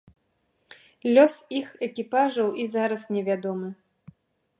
Лёс 1.17 1.35
іх 1.59 1.67
экіпажаў 1.87 2.47
і 2.65 2.65
зараз 2.77 3.01
не 3.17 3.21
вядомы. 3.29 3.69